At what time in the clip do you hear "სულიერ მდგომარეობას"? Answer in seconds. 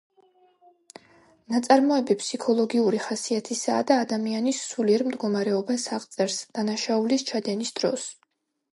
4.73-5.89